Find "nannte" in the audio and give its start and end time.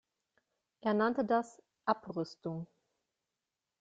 0.95-1.23